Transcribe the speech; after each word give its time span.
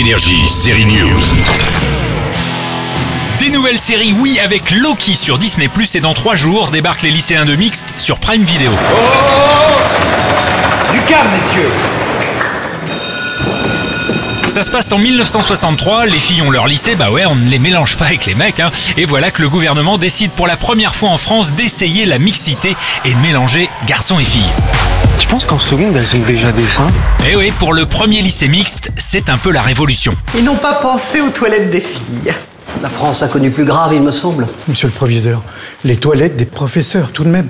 Énergie, 0.00 0.46
série 0.46 0.86
News. 0.86 1.20
Des 3.38 3.50
nouvelles 3.50 3.78
séries, 3.78 4.14
oui, 4.18 4.40
avec 4.42 4.70
Loki 4.70 5.14
sur 5.14 5.36
Disney 5.36 5.68
Plus 5.68 5.94
et 5.94 6.00
dans 6.00 6.14
trois 6.14 6.36
jours 6.36 6.70
débarquent 6.70 7.02
les 7.02 7.10
lycéens 7.10 7.44
de 7.44 7.54
Mixte 7.54 7.92
sur 7.98 8.18
Prime 8.18 8.42
Video. 8.42 8.70
Du 10.90 11.00
calme, 11.02 11.28
messieurs 11.34 11.68
Ça 14.46 14.62
se 14.62 14.70
passe 14.70 14.90
en 14.90 14.96
1963, 14.96 16.06
les 16.06 16.18
filles 16.18 16.40
ont 16.40 16.50
leur 16.50 16.66
lycée, 16.66 16.94
bah 16.94 17.10
ouais, 17.10 17.26
on 17.26 17.34
ne 17.34 17.50
les 17.50 17.58
mélange 17.58 17.98
pas 17.98 18.06
avec 18.06 18.24
les 18.24 18.34
mecs, 18.34 18.58
hein. 18.58 18.72
Et 18.96 19.04
voilà 19.04 19.30
que 19.30 19.42
le 19.42 19.50
gouvernement 19.50 19.98
décide 19.98 20.30
pour 20.30 20.46
la 20.46 20.56
première 20.56 20.94
fois 20.94 21.10
en 21.10 21.18
France 21.18 21.52
d'essayer 21.52 22.06
la 22.06 22.18
mixité 22.18 22.74
et 23.04 23.12
de 23.12 23.18
mélanger 23.18 23.68
garçons 23.86 24.18
et 24.18 24.24
filles. 24.24 24.48
Tu 25.30 25.34
penses 25.36 25.46
qu'en 25.46 25.60
seconde, 25.60 25.94
elles 25.94 26.16
ont 26.16 26.26
déjà 26.26 26.50
des 26.50 26.66
seins 26.66 26.88
Et 27.30 27.36
oui, 27.36 27.52
pour 27.60 27.72
le 27.72 27.86
premier 27.86 28.20
lycée 28.20 28.48
mixte, 28.48 28.90
c'est 28.96 29.30
un 29.30 29.38
peu 29.38 29.52
la 29.52 29.62
révolution. 29.62 30.12
Ils 30.36 30.42
n'ont 30.42 30.56
pas 30.56 30.72
pensé 30.72 31.20
aux 31.20 31.30
toilettes 31.30 31.70
des 31.70 31.80
filles. 31.80 32.34
La 32.82 32.88
France 32.88 33.22
a 33.22 33.28
connu 33.28 33.52
plus 33.52 33.64
grave, 33.64 33.94
il 33.94 34.02
me 34.02 34.10
semble. 34.10 34.48
Monsieur 34.66 34.88
le 34.88 34.92
proviseur, 34.92 35.44
les 35.84 35.96
toilettes 35.96 36.34
des 36.34 36.46
professeurs, 36.46 37.12
tout 37.12 37.22
de 37.22 37.28
même. 37.28 37.46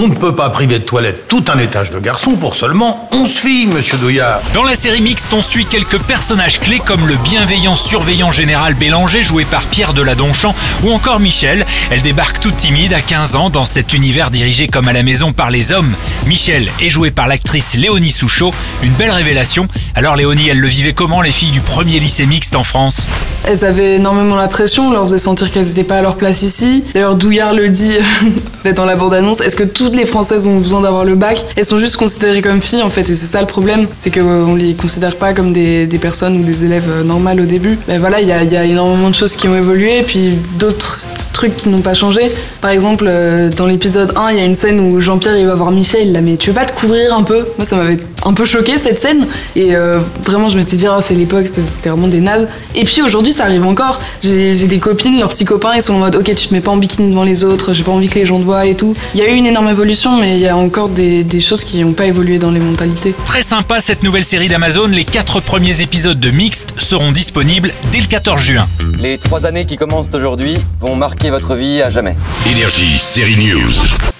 On 0.00 0.06
ne 0.06 0.14
peut 0.14 0.36
pas 0.36 0.48
priver 0.50 0.78
de 0.78 0.84
toilettes 0.84 1.26
tout 1.26 1.44
un 1.48 1.58
étage 1.58 1.90
de 1.90 1.98
garçons 1.98 2.36
pour 2.36 2.54
seulement 2.54 3.08
11 3.10 3.28
filles, 3.28 3.66
monsieur 3.66 3.98
Douillard. 3.98 4.40
Dans 4.54 4.62
la 4.62 4.76
série 4.76 5.00
mixte, 5.00 5.34
on 5.34 5.42
suit 5.42 5.64
quelques 5.64 5.98
personnages 5.98 6.60
clés 6.60 6.78
comme 6.78 7.08
le 7.08 7.16
bienveillant 7.16 7.74
surveillant 7.74 8.30
général 8.30 8.74
Bélanger 8.74 9.24
joué 9.24 9.44
par 9.44 9.66
Pierre 9.66 9.94
Deladonchamp 9.94 10.54
ou 10.84 10.92
encore 10.92 11.18
Michel. 11.18 11.66
Elle 11.90 12.02
débarque 12.02 12.38
toute 12.38 12.56
timide 12.56 12.94
à 12.94 13.00
15 13.00 13.34
ans 13.34 13.50
dans 13.50 13.64
cet 13.64 13.92
univers 13.92 14.30
dirigé 14.30 14.68
comme 14.68 14.86
à 14.86 14.92
la 14.92 15.02
maison 15.02 15.32
par 15.32 15.50
les 15.50 15.72
hommes. 15.72 15.96
Michel 16.26 16.70
est 16.80 16.90
jouée 16.90 17.10
par 17.10 17.26
l'actrice 17.26 17.74
Léonie 17.74 18.12
Souchot, 18.12 18.54
une 18.84 18.92
belle 18.92 19.10
révélation. 19.10 19.66
Alors 19.96 20.14
Léonie, 20.14 20.48
elle 20.48 20.60
le 20.60 20.68
vivait 20.68 20.92
comment 20.92 21.22
les 21.22 21.32
filles 21.32 21.50
du 21.50 21.60
premier 21.60 21.98
lycée 21.98 22.26
mixte 22.26 22.54
en 22.54 22.62
France? 22.62 23.08
Elles 23.48 23.64
avaient 23.64 23.94
énormément 23.96 24.36
la 24.36 24.46
pression, 24.46 24.88
on 24.88 24.92
leur 24.92 25.04
faisait 25.04 25.16
sentir 25.16 25.50
qu'elles 25.50 25.64
n'étaient 25.64 25.82
pas 25.82 25.96
à 25.96 26.02
leur 26.02 26.16
place 26.16 26.42
ici. 26.42 26.84
D'ailleurs, 26.92 27.16
Douillard 27.16 27.54
le 27.54 27.70
dit 27.70 27.96
dans 28.76 28.84
la 28.84 28.94
bande-annonce. 28.94 29.40
Est-ce 29.40 29.56
que 29.56 29.64
toutes 29.64 29.96
les 29.96 30.04
Françaises 30.04 30.46
ont 30.46 30.58
besoin 30.58 30.82
d'avoir 30.82 31.06
le 31.06 31.14
bac? 31.14 31.42
Elles 31.56 31.64
sont 31.64 31.78
juste 31.78 31.96
considérées 31.96 32.42
comme 32.42 32.60
filles 32.60 32.82
en 32.82 32.90
fait, 32.90 33.08
et 33.08 33.16
c'est 33.16 33.24
ça 33.24 33.40
le 33.40 33.46
problème. 33.46 33.86
C'est 33.98 34.10
qu'on 34.10 34.54
les 34.54 34.74
considère 34.74 35.16
pas 35.16 35.32
comme 35.32 35.54
des, 35.54 35.88
personnes 35.98 36.36
ou 36.36 36.44
des 36.44 36.66
élèves 36.66 36.90
euh, 36.90 37.02
normales 37.02 37.40
au 37.40 37.46
début. 37.46 37.78
Ben 37.88 37.98
voilà, 37.98 38.20
il 38.20 38.26
y 38.26 38.28
y 38.28 38.56
a 38.56 38.64
énormément 38.66 39.08
de 39.08 39.14
choses 39.14 39.34
qui 39.34 39.48
ont 39.48 39.56
évolué, 39.56 40.00
et 40.00 40.02
puis 40.02 40.34
d'autres 40.58 41.00
trucs 41.38 41.56
qui 41.56 41.68
n'ont 41.68 41.82
pas 41.82 41.94
changé. 41.94 42.32
Par 42.60 42.72
exemple, 42.72 43.04
euh, 43.06 43.48
dans 43.50 43.66
l'épisode 43.66 44.12
1, 44.16 44.30
il 44.32 44.38
y 44.38 44.40
a 44.40 44.44
une 44.44 44.56
scène 44.56 44.80
où 44.80 45.00
Jean-Pierre 45.00 45.38
il 45.38 45.46
va 45.46 45.54
voir 45.54 45.70
Michel, 45.70 46.10
là, 46.10 46.20
mais 46.20 46.36
tu 46.36 46.50
veux 46.50 46.54
pas 46.54 46.64
te 46.64 46.72
couvrir 46.72 47.14
un 47.14 47.22
peu? 47.22 47.46
Moi, 47.56 47.64
ça 47.64 47.76
m'avait 47.76 47.98
un 48.24 48.34
peu 48.34 48.44
choqué 48.44 48.76
cette 48.76 48.98
scène. 48.98 49.24
Et 49.54 49.76
euh, 49.76 50.00
vraiment, 50.24 50.48
je 50.48 50.56
m'étais 50.56 50.76
dit, 50.76 50.86
oh, 50.88 50.98
c'est 51.00 51.14
l'époque, 51.14 51.46
c'était 51.46 51.90
vraiment 51.90 52.08
des 52.08 52.20
nazes. 52.20 52.48
Et 52.74 52.82
puis 52.82 53.02
aujourd'hui, 53.02 53.32
ça 53.32 53.44
arrive 53.44 53.64
encore. 53.64 54.00
J'ai 54.22 54.52
j'ai 54.52 54.66
des 54.66 54.80
copines, 54.80 55.18
leurs 55.18 55.28
petits 55.28 55.44
copains, 55.44 55.76
ils 55.76 55.82
sont 55.82 55.94
en 55.94 55.98
mode, 55.98 56.16
ok, 56.16 56.24
tu 56.34 56.48
te 56.48 56.54
mets 56.54 56.60
pas 56.60 56.72
en 56.72 56.76
bikini 56.76 57.10
devant 57.10 57.22
les 57.22 57.44
autres, 57.44 57.72
j'ai 57.72 57.84
pas 57.84 57.92
envie 57.92 58.08
que 58.08 58.18
les 58.18 58.26
gens 58.26 58.40
te 58.40 58.44
voient 58.44 58.66
et 58.66 58.74
tout. 58.74 58.96
Il 59.14 59.20
y 59.20 59.22
a 59.22 59.28
eu 59.30 59.34
une 59.34 59.46
énorme 59.46 59.68
évolution, 59.68 60.18
mais 60.18 60.36
il 60.36 60.40
y 60.40 60.48
a 60.48 60.56
encore 60.56 60.88
des, 60.88 61.22
des 61.22 61.40
choses 61.40 61.62
qui 61.62 61.78
n'ont 61.84 61.92
pas 61.92 62.06
évolué 62.06 62.40
dans 62.40 62.50
les 62.50 62.58
mentalités. 62.58 63.14
Très 63.24 63.42
sympa 63.42 63.80
cette 63.80 64.02
nouvelle 64.02 64.24
série 64.24 64.48
d'Amazon, 64.48 64.88
les 64.88 65.04
quatre 65.04 65.40
premiers 65.40 65.80
épisodes 65.82 66.18
de 66.18 66.30
Mixte 66.30 66.74
seront 66.78 67.12
disponibles 67.12 67.72
dès 67.92 68.00
le 68.00 68.06
14 68.06 68.40
juin. 68.40 68.66
Les 69.00 69.18
trois 69.18 69.46
années 69.46 69.66
qui 69.66 69.76
commencent 69.76 70.08
aujourd'hui 70.12 70.54
vont 70.80 70.96
marquer 70.96 71.27
votre 71.30 71.54
vie 71.54 71.82
à 71.82 71.90
jamais. 71.90 72.16
Énergie, 72.50 72.98
série 72.98 73.36
News. 73.36 74.17